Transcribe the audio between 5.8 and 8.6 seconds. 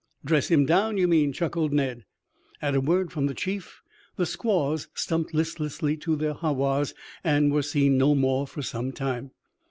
to their ha was and were seen no more